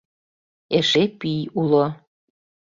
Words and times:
Эше 0.77 1.03
пий 1.19 1.41
уло. 1.61 1.85